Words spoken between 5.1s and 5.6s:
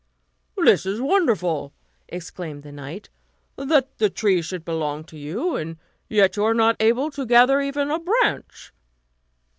you,